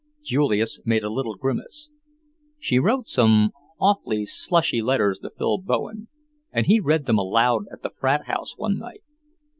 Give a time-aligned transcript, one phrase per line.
[0.23, 1.91] Julius made a little grimace.
[2.57, 6.07] "She wrote some awfully slushy letters to Phil Bowen,
[6.51, 9.03] and he read them aloud at the frat house one night."